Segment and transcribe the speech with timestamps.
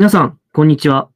[0.00, 1.10] 皆さん、こんにちは。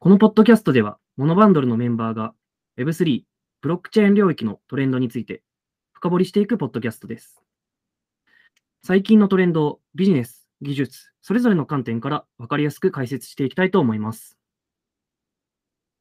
[0.00, 2.34] このポッドキャストでは、モノバンドルのメンバーが
[2.76, 3.22] Web3、
[3.62, 5.42] ブロックチェーン領域のトレンドについて
[5.94, 7.42] 深掘りしていくポッドキャストです。
[8.82, 14.36] 最近のトレンドをビジネス、技術、それぞれの観点から分かりやすく解説していきたいと思います。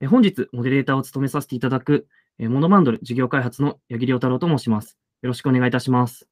[0.02, 2.10] え本日、モデレーターを務めさせていただく、
[2.40, 4.98] えモノバンドル事業開発の八木亮太郎と申します。
[5.22, 6.28] よろしくお願いいたします。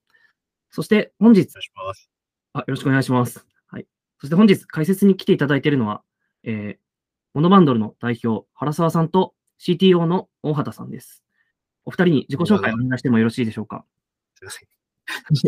[0.72, 1.62] そして、本日よ
[2.68, 3.53] ろしくお願いします。
[4.24, 4.28] はい。
[4.28, 6.02] そして本日解説に来ていただいているのは、
[6.44, 6.84] えー、
[7.34, 11.24] モノバンドルの代表、原沢さんと CTO の大畑さんです。
[11.86, 13.86] お二人に自己紹介をお願いしてもよろしいでしょうか？
[14.36, 14.68] すいません。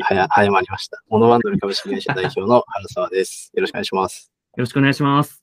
[0.04, 1.02] 早早まりました。
[1.08, 3.52] モノバンドル株式会社代表の原沢です。
[3.54, 4.32] よろしくお願いします。
[4.58, 5.42] よろしくお願いします。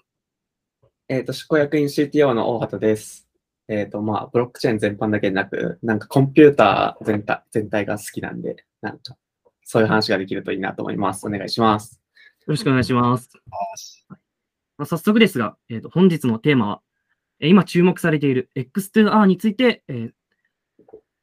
[1.08, 3.28] えっ、と、執行役員 CTO の大畑です。
[3.68, 9.16] えっ、と、まあ、ブロックチェーン全般だけでなく、なんかコンピューター全体全体が好きなんで、なんか、
[9.64, 11.26] そういう話ができるといいなと思います。
[11.26, 12.01] お願いします。
[12.42, 13.30] よろしくお願いします。
[14.76, 16.82] まあ、早速ですが、えーと、本日のテーマは、
[17.40, 20.10] えー今注目されている X2R について、えー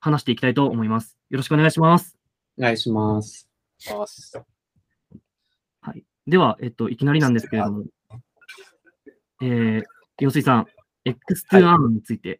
[0.01, 1.17] 話していきたいと思います。
[1.29, 2.17] よろしくお願いします。
[2.57, 3.49] お願いします。
[5.81, 6.05] はい。
[6.25, 7.83] では、えっと、いきなりなんですけれども、
[9.41, 9.83] えー、
[10.19, 10.67] 陽水さん、
[11.05, 12.39] X2R について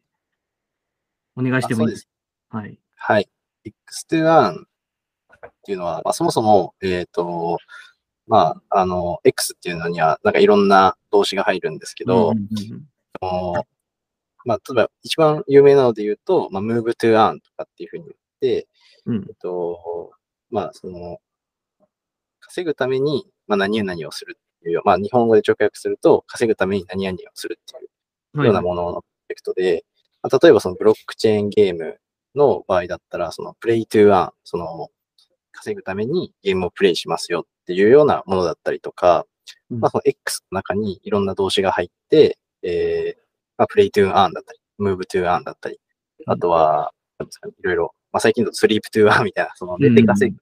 [1.36, 2.08] お願いしてもいいです
[2.50, 2.80] か、はい。
[2.96, 3.30] はい。
[3.66, 7.58] X2 っていうのは、まあ、そもそも、えっ、と、
[8.30, 13.64] まあ、あの、X っていうのには、なんかいろんな動詞が入るんですけど、うんうんうん
[14.46, 18.68] まあ、例えば一番有名なので言うと、まあ、move to earn とかっていうふうに言って、
[19.06, 19.26] うん。
[19.28, 20.12] えっと、
[20.52, 21.18] まあ、その、
[22.40, 29.86] 稼ぐために、まあ、何々をするっていうよ、まあ、日本語で直訳すると、稼ぐために何々をするっていうようなもののプロジェクトで、
[30.22, 32.00] まあ、例えばそのブロックチェーンゲーム
[32.36, 34.90] の場合だったら、その play to earn、その、
[35.52, 39.28] 稼ぐためにゲームをプレイしますよっていうようなものだったりとか、
[39.70, 39.80] うん。
[39.80, 43.22] まあ、その X の中にいろんな動詞が入って、えー、
[43.58, 45.80] まあ、play to earn だったり、move to earn だったり、
[46.26, 47.24] あとは、い
[47.62, 50.38] ろいろ、まあ、最近だと sleep to earn みたいな、その寝て稼ぐ、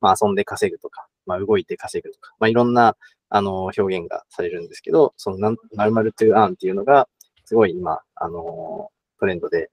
[0.00, 2.96] まあ、遊んで稼ぐとか、まあ、動いて稼ぐとか、まあ、いろんな、
[3.28, 7.08] あの、表現がされるんですけど、そのなん、〇〇 to earn っていうのが、
[7.44, 8.90] すごい今、あの、
[9.20, 9.70] トレンドで、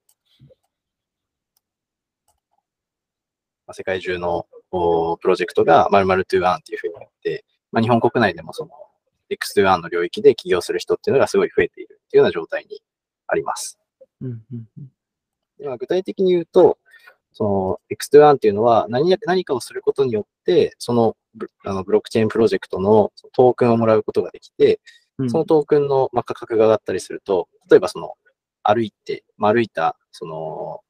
[3.66, 8.70] まあ、世界中のおプロジェクトが〇〇 to earn っていうふうに言って、まあ、日本国内でもその
[9.30, 12.80] X to earn の領域で起業する人っていうのがすごい増えているっていうような状態に
[13.26, 13.78] あります。
[14.20, 14.68] うんうん
[15.60, 15.78] うん。
[15.78, 16.78] 具体的に言うと、
[17.32, 24.80] その X to earn っていうのは何や何かをすることによって、そのブあのブロックチェーンプロジェクトのトークンをもらうことができて、
[25.18, 25.30] うん。
[25.30, 28.14] そのトークンのまあ価格が上がったりすると、例えばその
[28.62, 30.80] 歩いて、まあ、歩いたその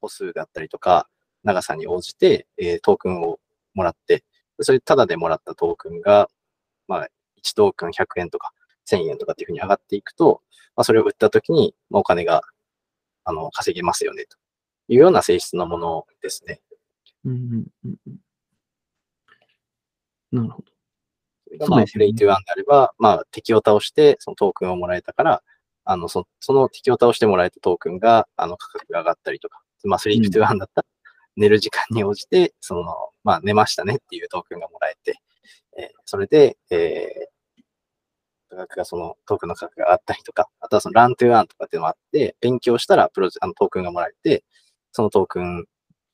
[0.00, 1.08] 歩数だったりとか、
[1.44, 3.38] 長さに応じて、えートークンを
[3.74, 4.24] もらって、
[4.60, 6.28] それタダでもらったトークンが、
[6.88, 7.08] まあ、
[7.42, 8.52] 1トークン100円とか
[8.90, 10.42] 1000円とかっていうふうに上がっていくと、
[10.76, 12.42] まあ、それを売ったときに、まあ、お金が
[13.24, 14.36] あの稼げますよね、と
[14.88, 16.60] いうような性質のものですね。
[17.24, 17.94] うんうん
[20.30, 20.64] なるほど。
[21.46, 25.42] それがまあ、 Play to Earn であれば、まあ、敵を倒して、そのトークンをもらえたから、
[25.84, 30.86] あの、そその敵を倒してもらえたトークンが、あの、価格が上がったりとか、まあ、 Sleep to Earn だったら、
[31.38, 32.84] 寝る時間に応じて、その、
[33.24, 35.20] まあ、寝ましたねっていうトークンがもらえて、
[35.78, 37.38] えーそれで、えー
[38.50, 44.42] 価格がそのトークンの価格が上がったりとか、あとはその Learn to Earn とかっていうのもあって、勉強したらプロジあのトークンがもらえて、
[44.90, 45.66] そのトークン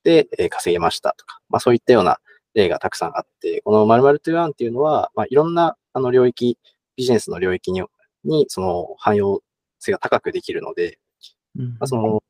[0.02, 2.18] で、えー稼げましたとか、まあそういったような
[2.54, 6.58] 例がたくさんあって、この〇〇トゥーアンっていうのは、まあいろんなあの領域、
[6.96, 7.82] ビジネスの領域に、
[8.24, 9.40] にその汎用
[9.78, 10.98] 性が高くできるので、
[11.56, 11.68] うん。
[11.70, 12.22] まあ、その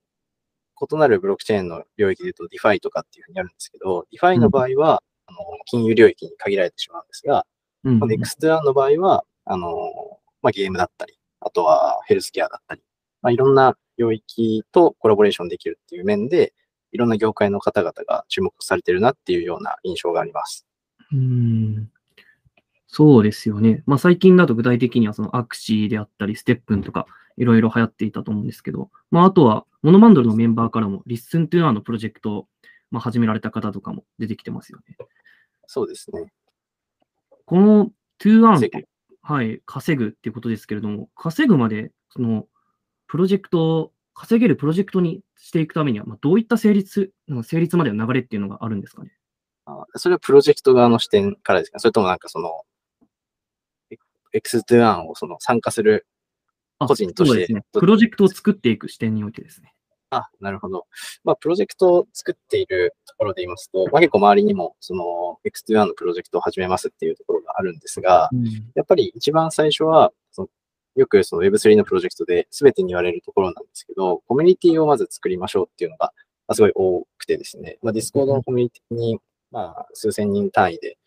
[0.91, 7.47] 異なるブロックチェーンの領域で言うと DeFi とかっていうふうにあるんですけど、DeFi の場合は、あの金融領域に限られてしまうんですが、
[7.85, 9.69] うんこの X2 の場合は、あの、
[10.43, 12.83] まあ、ゲームだったり、あとはヘルスケアだったり、
[13.21, 16.55] まあ、いろんな領域とコラボレーションできるっていう面で、
[16.93, 20.67] いろんな業界の方々が注目されてるなっていうような印象があります。
[21.13, 21.91] うん
[22.97, 23.83] そうですよね。
[23.87, 32.49] まあ、最近だと具体的にはそのアクシーであったり、ステップンとかいろいろ流行っていたと思うんですけど、まあ、あとは、モノバンドルのメンバーからも、 Listen to Earn のプロジェクトを、
[32.91, 34.97] まあ、始められた方とかも出てきてますよね。
[35.67, 36.33] そうですね。
[37.45, 38.89] この to Earn って、
[39.23, 42.47] はい、稼ぐっていうことですけれども、稼ぐまで、その、
[43.07, 49.11] プロジェクトを、稼げるプロジェクトにしていくためには、まあ、どういった成立、成立までの流れっていうのがあるんですかね。
[49.67, 51.81] あそれはプロジェクト側の視点からですか？
[51.81, 52.63] それともなんかその、
[54.33, 56.14] X2 をその参加するあ
[56.87, 57.63] 個人としてね。
[57.73, 59.75] プロジェクトを作っていく視点においてですね。
[60.11, 60.87] あ、なるほど。
[61.25, 68.45] まあ、プロジェクトを作っているところで言いますと、まあ、結構周りにも、その、X2R のプロジェクトを始めますっていうところがあるんですが、うん
[68.75, 70.49] やっぱり一番最初は、その
[70.97, 76.13] よくその Web3 のプロジェクトで全てに言われるところなんですけど、コミュニティをまず作りましょうっていうのが、
[76.47, 79.19] まあ、すごい多くてですね、まあ、Discord のコミュニティに、
[79.51, 80.99] まあ、数千人単位で、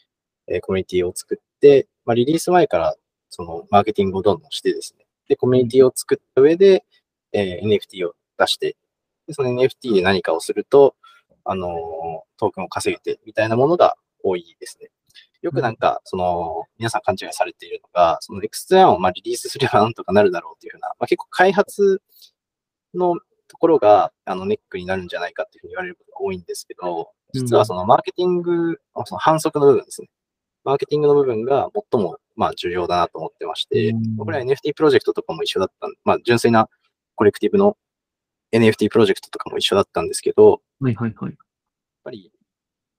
[0.47, 2.95] えーコミュニティを作って、まあ、リリース前から
[3.29, 6.83] そのマーケティングをどんどんしてですね、で、コミュニティを作った上で、
[7.33, 8.77] えー NFT を出して、
[9.27, 10.95] でその NFT で何かをすると、
[11.43, 11.71] あのー
[12.37, 14.89] トークンを稼げてみたいなものが多いですね。
[15.41, 22.01] よくなんか、その、皆さん勘違いされているのが、その X2 をまあリリースすればなんとかなるだろうっていうふうな、まあ、結構開発
[22.93, 23.15] の
[23.47, 30.09] ところが、あの、ネックになるんじゃないかっていうふうに言われることが多いんですけど、実はそのマーケティング、その反則の部分ですね。
[30.63, 36.69] マーケティングの部分が最も、まあ、重要だなと思ってまして、うんこれは NFT プロジェクトとかも一緒だったんまあ、純粋な
[37.15, 37.75] コレクティブの
[38.53, 41.31] NFT プロジェクトとかも一緒だったんですけど、はいはいはい。
[41.31, 41.37] やっ
[42.03, 42.31] ぱり、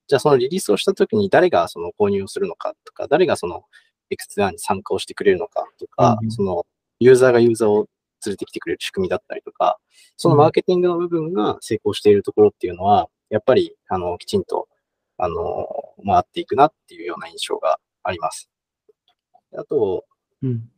[0.09, 3.63] じゃあそのリリースをしたときに誰がその購入をするのかとか、誰がその
[4.11, 6.67] X2R に参加をしてくれるのかとか、うんその
[7.01, 7.87] ユーザーがユーザーを
[8.27, 9.79] 連れてきてくれる仕組みだったりとか、
[10.17, 14.69] そのマーケティングの部分が成功しているところっていうのは、やっぱり、あの、きちんと、
[15.17, 15.69] あの、
[16.05, 18.51] 回っていくなっていうような印象があります。
[19.57, 20.05] あと、
[20.43, 20.71] うん。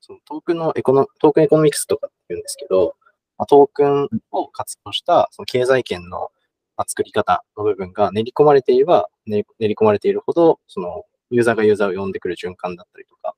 [0.00, 2.96] そのトークンのエコノ、トークンエコノミクスとかって言うんですけど、
[3.36, 6.30] まあ、トークンを活用したその経済圏の
[6.76, 13.34] まあ作り方の部分が練り込まれていれば、ね練り込まれているほど、そのユーザーがユーザーを呼んでくる循環だったりとか、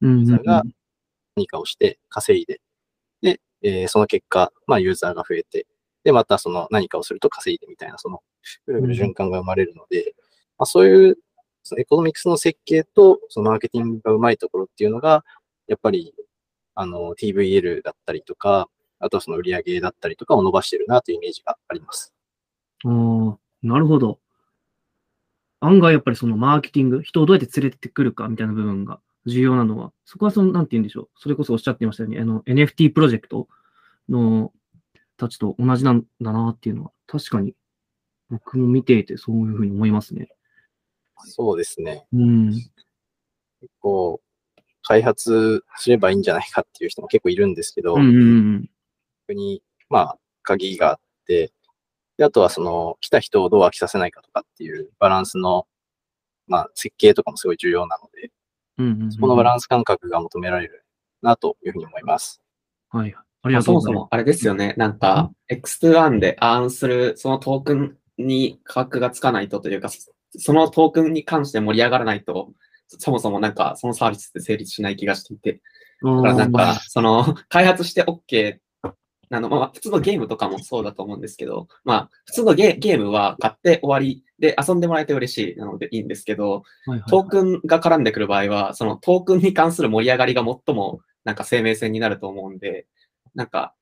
[0.00, 0.62] ユーザーが
[1.36, 2.60] 何かをして稼いで、
[3.20, 5.66] で、えーその結果、まあユーザーが増えて、
[6.04, 8.20] で、またその何かをすると稼いでみたいな、その
[8.66, 10.14] ぐるぐる循環が生まれるので、
[10.58, 11.18] まあ、そういう
[11.64, 15.24] そのエコノミクスの設計とそのマーケティングがうまいところっていうのが、
[15.66, 16.14] やっぱり
[16.76, 18.68] あの TVL だったりとか、
[19.00, 22.14] あとはその売り上げだったりとかを伸ばしてるなというイメージがあります。
[22.84, 24.18] ああ、なるほど。
[25.60, 31.08] 案外やっぱりそのマーケティング、人をどうやって連れてくるかみたいな部分が重要なのは、そこはその、なんて言うんでしょう。
[31.16, 33.48] それこそおっしゃってましたように、あの、NFT プロジェクト
[34.08, 34.52] の、
[35.16, 37.54] たちと同じなんだなっていうのは、確かに、
[38.28, 40.28] 僕も見ていてそういうふうに思いますね。
[41.18, 42.06] そうですね。
[42.12, 42.50] うん。
[42.50, 42.70] 結
[43.80, 44.20] 構、
[44.82, 48.20] 開発すればいいんじゃないかっていう人も結構いるんですけど、うんうんう
[48.58, 48.70] ん。
[49.28, 51.52] 逆に、まあ、鍵があって、
[52.16, 55.66] で、あとはその、来た人をどう飽きさせないかとかっていうバランスの、
[56.46, 58.30] まあ、設計とかもすごい重要なので、
[58.78, 60.84] うんうんうん、そこのバランス感覚が求められる
[61.22, 62.40] なというふうに思います。
[62.90, 63.14] はい。
[63.42, 63.92] ありまあがとございます。
[63.92, 64.74] そうもそもあれですよね。
[64.76, 69.88] なんか、X2 でアーンするそのトークンに価格がつかないとというか、
[70.38, 72.52] そのトークンに関して盛り上がらないと、
[72.86, 75.60] そもそもなんかそのサービスって成立しない気がしていて、
[76.04, 78.58] あだからなんーか、その、開発して OK
[79.30, 86.62] あの、まあ、普通のゲームとかもそうだと思うんですけど、まあ、普通のゲゲームは買って終わりで遊んでもらえて嬉しいなのでいいんですけど、
[87.08, 92.86] トークンが絡んでくる場合は、そのトークンに関する盛り上がりが最もなんか生命線になると思うんで、
[93.34, 93.74] なんか、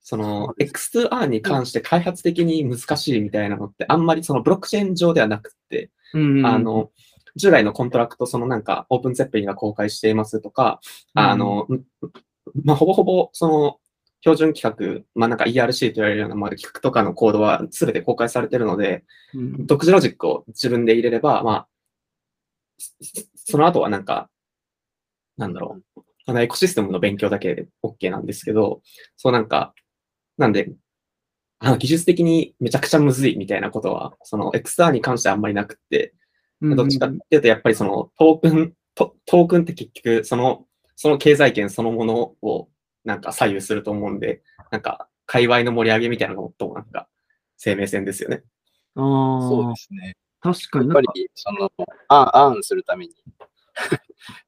[0.00, 0.98] そのそうです。
[0.98, 6.90] X2R に関して開発的に難しいみたいなのって、あんまりそのブロックチェーン上ではなくて、うんうんあの、
[7.36, 10.80] 従来のコントラクト、そのなんか、 OpenZeppelin が公開していますとか、
[11.14, 11.66] あの、
[12.64, 13.78] まあ、ほぼほぼ、その、
[14.20, 21.68] 標準規格、まあ、なんか ERC と言われるような、まあ、規格とかのコードは全て公開されているので、うん独自ロジックを自分で入れれば、まあ、
[22.78, 24.28] そその後はなんか、
[25.36, 28.82] なんだろう、あのエコシステムの勉強だけで OK なんですけど、
[29.16, 29.72] そうなんか、
[30.38, 30.70] なんで、
[31.58, 36.14] あの技術的にめちゃくちゃむずいみたいなことは、その XR に関してはあんまりなくって、
[36.60, 40.66] うんどっちかっていうと、やっぱりそのトークン、トトークンって結局、その、
[40.96, 42.68] その経済圏そのものを
[43.04, 47.08] なんか左右すると思うんで、なんか、界隈の盛り上げみたいなのが最もなんか、
[47.56, 48.42] 生命線ですよね。
[48.96, 50.16] ああそうで、すね。
[50.40, 51.70] 確かにやっぱり、その、
[52.08, 53.14] アーン、アーンするために、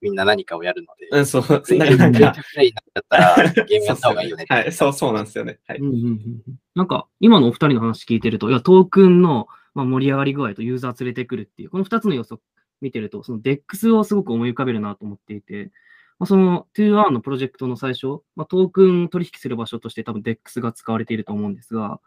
[0.00, 4.46] みんな何かをやるので、うん、そう、全なん員か、なんか、プレイになっちゃったら、ゲームやった方がいいよね。
[4.50, 5.58] はい、そう、そうなんですよね。
[5.66, 5.78] はい。
[5.78, 6.42] うんうんうんうん
[6.74, 12.40] なんか、今のお二人の話聞いてると、いや、トークンの、まあ、盛り上がり具合とユーザー連れてくるっていう、この二つの要素を
[12.80, 15.72] 見てると、その DEX をすごく思い浮かべるなと思っていて、
[16.18, 22.00] まあ、その 2R のプロジェクトの最初、まあ、トークン取引する場所として多分 DEX が使われていると思うんですが、まあ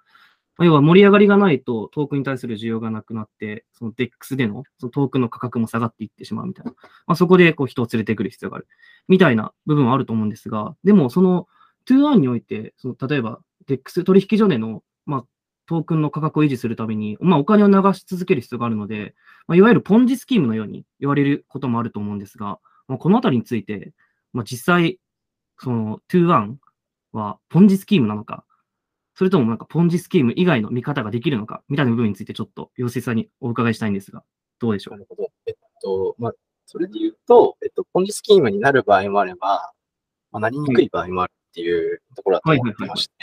[0.59, 6.73] 要は盛り上がりがないとトークンに対する需要がなくなって、その DEX でのそのトークンの価格も下がっていってしまうみたいな。
[7.07, 8.67] まあ、そこでこう人を連れてくる必要がある。
[9.07, 11.47] みたいな部分はあると思うんですが、でもその
[11.89, 15.25] 2R において、その例えば DEX 取引所での、まあ、
[15.65, 19.15] トークンの価格を維持するために、まあ、お金を流し続ける必要があるので、
[19.47, 23.93] まあ、いわゆるポンジスキームのように言われることもあると思うんですが、まあ、このあたりについて、
[24.33, 24.99] まあ、実際、
[25.57, 26.55] その2-1
[27.13, 28.45] はポンジスキームなのか、
[29.15, 34.23] それともなんかポンジスキーム以外の見方ができるのか、みたいな部分についてちょっと、陽性さんにお伺いしたいんですが、
[34.59, 34.93] どうでしょう？
[34.95, 35.29] なるほど。
[35.45, 36.33] えっと、まあ、
[36.65, 39.73] それで言うと、えっと、ポンジスキームになる場合もあれば、
[40.31, 43.13] まあ、なりにくい場合もあるっていうところだと思ってまして、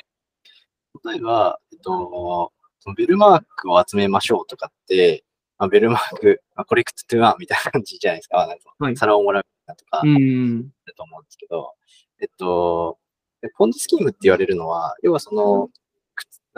[1.04, 5.24] 例えば、えっと、そのベルマークを集めましょうとかって、
[5.58, 8.46] まあ、ベルマーク、まあ、コレクトトゥワンみたいな感じじゃないですか。
[8.46, 9.44] なんかはい皿をもらう
[9.76, 10.68] とか、うん。
[10.86, 11.74] だと思うんですけど、
[12.20, 12.98] えっと、
[13.42, 15.70] でポンジスキームって言われるのは、要はその、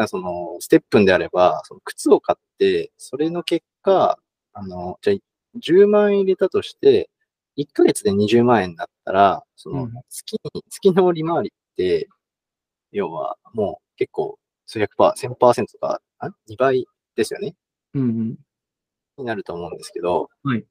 [0.06, 4.18] その、ステップンであれば、その靴を買って、それの結果、
[4.52, 7.10] あの、じゃあ10万円入れたとして、
[7.56, 12.08] 1ヶ月で20万円になったら、そのうん、月に、月の利回りって、
[12.90, 16.86] 要はもう結構数百パー、1000%とか、あ ?2 倍
[17.16, 17.54] ですよね。
[17.94, 18.36] うんうん。
[19.18, 20.64] になると思うんですけど、はい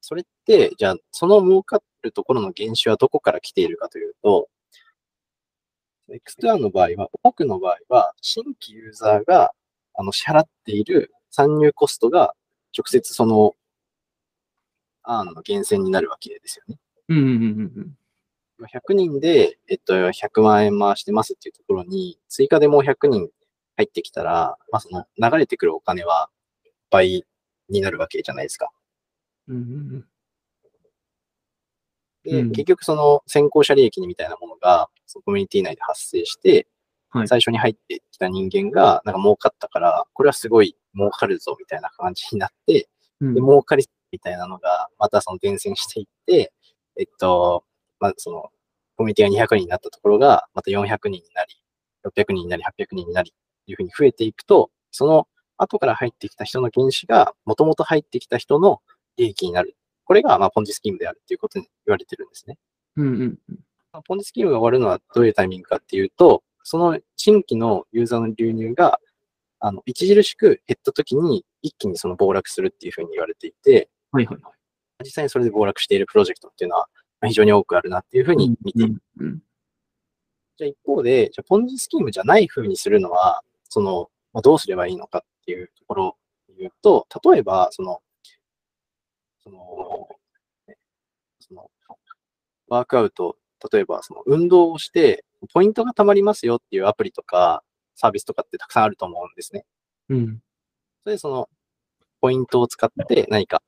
[0.00, 4.48] それって、じゃあ、その儲かるところの原資はどこから来ているかというと、
[6.14, 9.52] X2 の場合は、多くの場合は、新規ユーザーが
[9.94, 12.34] あの支払っている参入コストが
[12.76, 13.54] 直接その、
[15.02, 16.78] アーンの源泉になるわけですよね。
[17.08, 17.26] うんうんう
[17.82, 17.96] ん
[18.62, 23.30] 100人で、えっと、100万円回してますっていうところに、追加でもう100人
[23.76, 26.28] 入ってきたら、まあ、その流れてくるお金は
[26.90, 27.24] 倍
[27.70, 28.68] になるわけじゃないですか。
[29.48, 29.56] うん。
[29.56, 30.04] うんうん
[32.22, 36.66] で、うん結局その先行者利益みたいなものが、そのコミュニティ内で発生して、
[37.12, 42.88] はい最初に入ってきた人間が、なんか儲かったから、これはすごい儲かるぞみたいな感じになって、
[43.20, 43.34] うん。
[43.34, 46.52] で、儲かりみたいなのが、またその伝染していって、
[46.96, 47.64] えっと、
[47.98, 48.50] まあ、その、
[48.96, 51.54] コミュニティが200人になったところが、また400人になり、
[52.04, 55.26] 600人になり、800人になり、っていうふうに増えていくと、その
[55.56, 58.80] 後から入ってきた人の原資が、もともと入ってきた人の
[59.16, 59.76] 利益になる。
[60.04, 62.56] これが、まあ、ポンジスキームであるっていうことに言われてるんですね。
[62.96, 63.69] うんうんまあ
[64.04, 69.00] ポンジスキームが終わるのはどういうタイミングかっていうと、その新規のユーザーの流入が、
[69.58, 74.52] あの、著しく減った時に一気にその暴落するっていうふうに言われていて、はいはいはい。
[75.04, 76.88] 実際にそれで暴落しているプロジェクトっていうのは
[77.20, 79.02] まあ非常に多くあるなっていうふうに見ている。
[79.18, 79.40] うんうん
[80.60, 86.16] じゃあ一方で、じゃあポンジスキームじゃないふうにするのは、その、まあ、どうすればいいのかっていうところを
[86.58, 88.02] 言うと、例えば、その、
[89.42, 89.56] その、
[90.68, 90.76] ね
[91.38, 91.70] その、
[92.68, 93.38] ワークアウト、
[93.72, 97.62] 例えばその運動をして、ポイントが貯まりますよっていうアプリとか、
[97.94, 99.64] サービスとかってたくさんあると思うんですね。
[100.08, 100.40] うん。
[101.02, 101.48] それでその、
[102.20, 103.62] ポイントを使って何か、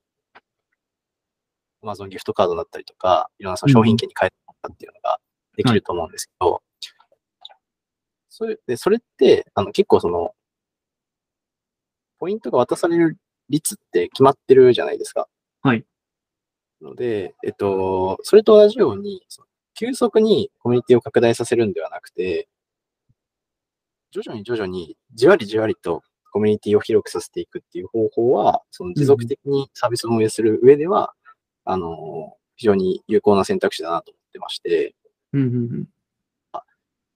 [1.83, 5.19] Amazon ギフトカードだったりとか、いろんなその商品券に変えたりとかっていうのが
[5.57, 6.63] できると思うんですけど、
[8.29, 10.35] それでそれって、あの、結構その、
[12.19, 13.19] ポイントが渡される
[13.49, 15.29] 率って決まってるじゃないですか。
[15.63, 15.85] はい。
[16.81, 22.49] ので、えっと、それと同じように、その急速にコミュニティを拡大させるんではなくて、
[24.11, 26.03] 徐々に徐々に、じわりじわりと
[26.33, 31.15] コミュニティを広くさせていくっていう方法は、その持続的にサービスを運営する上では、
[31.65, 34.95] あの、非常に有効な選択肢だなと思ってまして、
[35.33, 35.89] うんうんうん。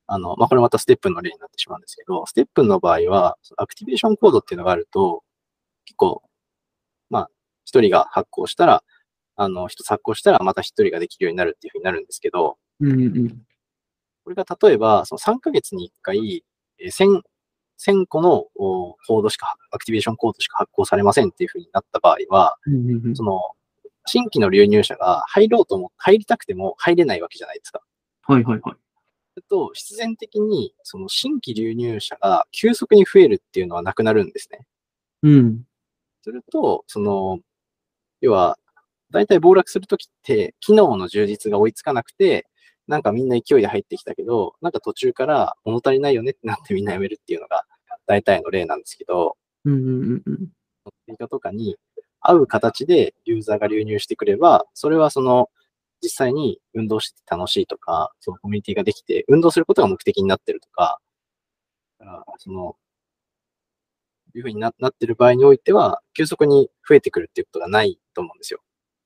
[0.08, 5.22] あの、まあ、これまたステップンの例になってしまうんですけど、ステップンの場合は、アクティベーションコードっていうのがあると、
[5.84, 6.22] 結構、
[7.10, 7.30] まあ、
[7.64, 8.84] 一人が発行したら、
[9.36, 13.28] あの、一つ発行したらまた一人ができるようになるっていうふうになるんですけど、うんうんうん。
[14.24, 16.44] これが例えば、その3ヶ月に1回、
[16.80, 17.22] えー1000、
[17.78, 23.40] 1000個のおコードしか、アクティベーションコードしか発行されませんっていうふうになった場合は、うんうんうんその、
[24.06, 27.80] 新規の流入者が入ろうとも、入りたくても入れないわけじゃないですか。
[28.22, 28.74] はいはいはい。
[29.34, 34.66] すると、必然的に、その新規流入者が急速に増えるっていうのはなくなるんですね。
[35.22, 35.64] うん。
[36.22, 37.40] すると、その、
[38.20, 38.58] 要は、
[39.10, 42.46] 大体暴落するときって、機能の充実が追いつかなくて、
[42.88, 47.64] なんかみんな勢いで入ってきたけど、なんか途中から物足りないよねってなってみんなやめるっていうのが
[48.06, 50.48] 大体の例なんですけど、うんうんうんうん。
[51.08, 51.76] 追加とかに
[52.20, 55.50] 合う形でユーザーが流入してくれば、それはその、
[56.02, 60.98] 実際に運動してて楽しいとか、そのコミュニティができて、運動することが目的になってるとか、
[62.00, 62.76] だからその、
[64.34, 68.60] いうふうにななってる場合においては、急速に増えてくるっていうことがないと思うんですよ。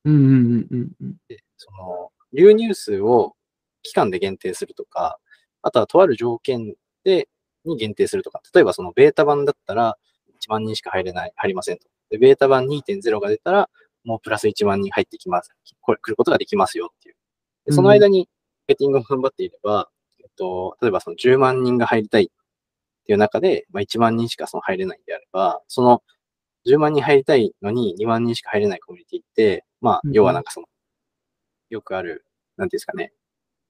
[0.05, 1.15] うんうんうんうんうん。
[1.27, 3.35] でその、流入数を
[3.83, 5.19] 期間で限定するとか、
[5.61, 7.27] あとはとある条件で、
[7.65, 9.97] に限定するとか、例えばそのベータ版だったら
[10.41, 11.87] 1万人しか入れない、入りませんと。
[12.09, 13.69] で、ベータ版2.0が出たら、
[14.03, 15.51] もうプラス1万人入ってきます。
[15.81, 17.15] これ来ることができますよっていう。
[17.67, 18.27] でその間に、
[18.67, 19.89] マーケティングを頑張っていれば、
[20.19, 22.27] えっと、例えばその10万人が入りたいっ
[23.05, 26.01] ていう中で、まあ、1万人しかその入れないんであれば、その
[26.67, 30.67] 10万人入りたいのに2万人しか入れないコミュニティって、まあう、ん要はなんかその、
[31.69, 32.25] よくある、
[32.57, 33.13] なんていうんですかね、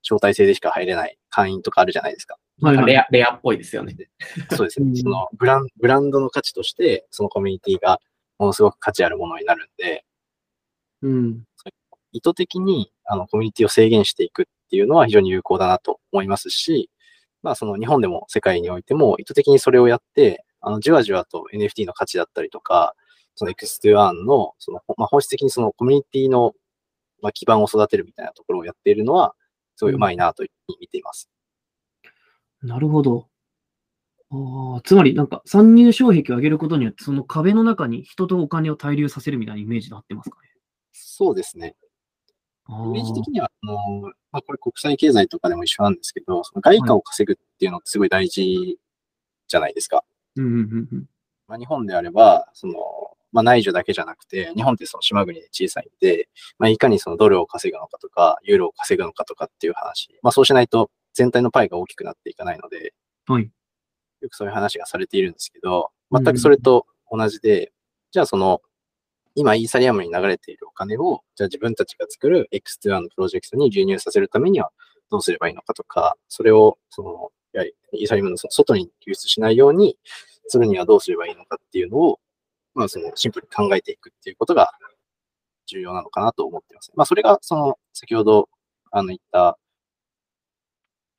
[0.04, 2.38] 招待制でしか入れない会員とかあるじゃないですか。
[2.62, 2.86] はいはい。
[2.86, 3.96] レア、レアっぽいですよね。
[4.52, 4.88] そうですね。
[4.88, 8.00] うんそのブランブランドの価値として、そのコミュニティが
[8.38, 10.06] ものすごく価値あるものになるんで、
[11.02, 11.44] うん。
[12.12, 16.90] 意図的にあのコミュニティを制限していくっていうのは非常に有効だなと思いますし、
[17.42, 22.96] まあその日本でも世界においても意図的にそれをやって、あのじわじわと NFT の価値だったりとか、
[23.36, 26.54] その X2One のその、まあ、本質的にそのコミュニティの、
[27.22, 29.36] まあ、基盤を育てるみたいなところをやっているのは、
[29.76, 31.30] すごいうまいなというふうに見ています。
[32.62, 33.28] なるほど。
[34.32, 40.50] ああ、つまりなんか参入障壁を上げることによって、その壁の中に人とお金を滞留させるみたいなイメージになってますかね。
[40.94, 41.76] そうですね。
[42.66, 43.76] あイメージー的には、あの
[44.32, 48.78] まあ、これ国際経済とかでも一緒なんですけど、その外貨を稼ぐっていうのってすごい大事
[49.48, 50.04] じゃないですか。
[50.36, 51.06] うんうんうんうん。
[51.48, 52.76] まあ、日本であれば、その、
[53.32, 60.10] まあ、内需だけじゃなくて、日本ってその島国で小さいんで、まあ、いかにそのドルを稼ぐのかとか、ユーロを稼ぐのかとかっていう話。
[60.22, 62.94] まあ、そうしないと全体のパイが大きくなっていかないので、
[63.28, 63.50] はい。
[64.22, 67.72] よくそういう話がされているんですけど、全くそれと同じで、
[68.12, 68.62] じゃあその、
[69.36, 74.72] 今イーサリアムに流れているお金を、じゃあ自分たちが作る X2 のプロジェクトに流入させるためには
[75.10, 79.98] どうすればいいのかとか、それを、その、やはりイーサリアムのその外に流出しないように
[80.48, 82.20] するにはどうすればいいのかっていうのを、
[82.74, 84.72] まあそのシンプルに考えていくっていうことが
[85.68, 86.92] 重要なのかなと思っています。
[86.96, 88.50] まあそれがその先ほど
[88.92, 89.62] あの言ったはい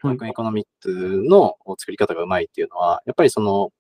[0.03, 3.71] トークンエコノミックの作り方がうまいっていうのは、やっぱりその、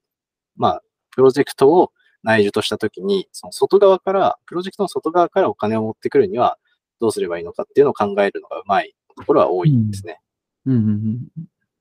[0.56, 1.90] まあ、プロジェクトを
[2.22, 6.58] 内需としたときに、その外側から、プロジェクトの外側からお金を持ってくるには
[7.00, 10.20] どうすればいいのかっていうのを考えるのがうまいところは多いんですね。
[10.64, 11.28] うんうんうん。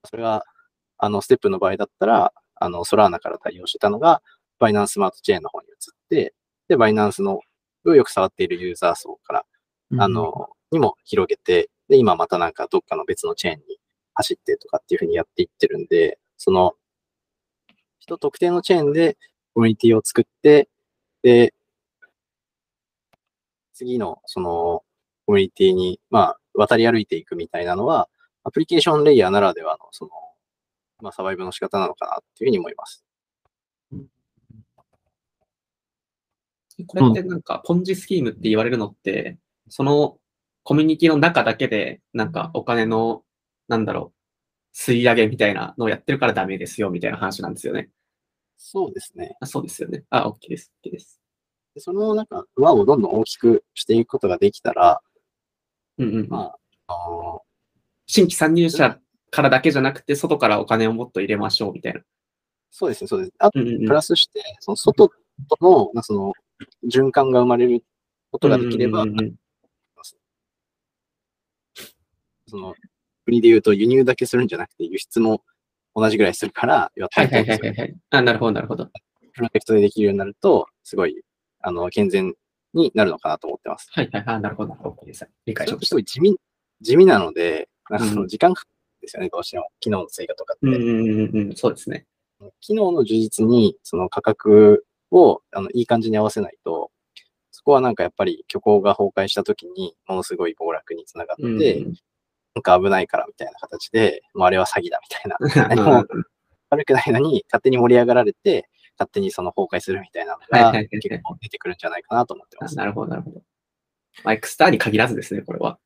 [0.05, 0.43] それは、
[1.03, 4.21] あの、ステップの場合だったら、あの、ソラーナから対応してたのが、
[4.59, 5.75] バイナンススマートチェーンの方に移っ
[6.09, 6.35] て、
[6.67, 7.39] で、バイナンスの
[7.85, 9.45] をよく触っているユーザー層から、
[9.89, 10.01] うん。
[10.01, 13.79] あ、の、にも広げて、で、今またなんかどっかの別のチェーンに
[14.13, 16.73] 走ってとかっていうふうにやっていってるんで、その、
[17.97, 19.17] 人特定のチェーンで
[19.55, 20.69] コミュニティを作って、
[21.23, 21.55] で、
[23.73, 24.83] 次のその
[25.25, 28.07] コミュニティに、まあ、渡り歩いていくみたいなのは、
[28.43, 30.11] アプリケーションレイヤーならではの、その、
[31.01, 33.05] まあ、サバイブの仕方なのかなっていうふうに思います。
[36.87, 39.37] これってなんか、ポンジスキームって言われるのって、
[39.69, 40.17] その
[40.63, 43.23] コミュニティの中だけで、なんかお金の、
[43.67, 44.13] なんだろ
[44.73, 47.89] う、吸い上げみたいなのをやってるからダメですよ、みたいな話なんですよね。
[48.57, 49.35] そうですね。
[49.41, 50.03] あそうですよね。
[50.09, 50.71] あ、OK です。
[50.85, 51.19] OK です。
[51.73, 55.01] でその、なんか、輪をどんどん大きくしていくことができたら、
[55.97, 56.27] うんうん。
[56.29, 56.53] ま
[56.87, 57.41] あ、あの
[58.05, 58.99] 新規参入者
[59.31, 62.01] からだけじゃなくて、外からお金をもっと入れましょう、みたいな。
[62.69, 63.33] そうですね、そうです。
[63.39, 65.13] あと、プラスして、その外と
[65.61, 66.33] の、なその、
[66.87, 67.83] 循環が生まれる
[68.31, 69.05] ことができれば、
[72.47, 72.75] その、
[73.25, 75.41] 国で言うと輸入だけするんじゃなくて、輸出も
[75.95, 77.95] 同じぐらいするから、要ははいはいはいはいはい。
[78.09, 78.85] あ、なるほど、なるほど。
[79.33, 81.21] プロジェクトでできるようになると、すごい、
[81.61, 82.35] あの、健全
[82.73, 83.89] になるのかなと思ってます。
[83.91, 84.41] はいはいはい。
[84.41, 84.75] なるほど。
[85.45, 85.85] 理解しました。
[85.87, 86.37] すごい地味、
[86.81, 88.67] 地味なので、なんかそうんの時間かか
[89.01, 89.69] ですよね、どうしても。
[89.79, 90.67] 機能の追加とかって。
[90.67, 92.05] うんうんうんうん、そうですね。
[92.59, 96.91] 機能の充実に、その価格を、あの、いい感じに合わせないと、
[97.51, 101.47] そこはなんかやっぱり虚構が崩壊した時に、ものすごい暴落につながって、う
[101.83, 101.93] んうん
[102.53, 105.67] なんか危ないからみたいな形で、もうあれは詐欺だみたいな。
[105.69, 106.05] 何も
[106.69, 112.73] 悪くないのに、勝手に盛り上がられて、勝手にその崩壊するみたいなのが結構出てくるんじゃないかなと思ってます。
[112.73, 113.41] あなるほど、なるほど。
[114.23, 115.79] まあ、エクスターに限らずですね、これは。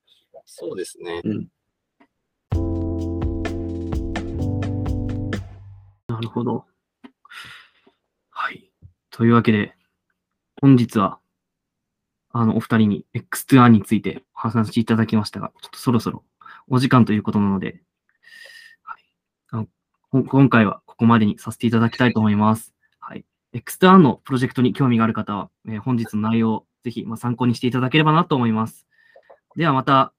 [0.46, 1.22] そうですね。
[1.24, 1.48] うん。
[6.26, 6.66] るほど。
[8.30, 8.70] はい。
[9.12, 9.76] というわけで、
[10.62, 11.20] 本日は、
[12.32, 16.24] あの、お二人に X2R についてお話しいただきましたが、ちょっとそろそろ
[16.68, 17.82] お時間ということなので、
[18.84, 19.04] はい、
[19.52, 22.74] あの今回はここまでにさせていただきたいと思います。
[23.00, 23.26] はい。
[23.54, 28.86] X2R のプロジェクトに興味がある方は、えー本日の内容をぜひ、まあ、参考にしていただければなと思います。
[29.56, 30.14] ではまた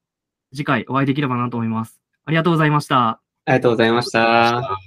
[0.53, 2.01] 次回お会いできればなと思います。
[2.25, 3.09] ありがとうございました。
[3.09, 4.86] ありがとうございました。